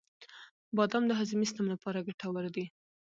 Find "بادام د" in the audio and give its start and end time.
0.75-1.11